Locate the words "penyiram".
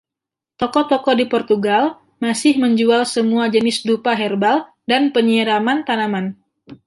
5.15-5.61